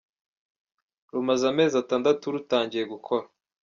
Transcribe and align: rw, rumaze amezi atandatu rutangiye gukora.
rw, 1.05 1.09
rumaze 1.15 1.43
amezi 1.51 1.75
atandatu 1.83 2.23
rutangiye 2.35 2.83
gukora. 2.93 3.25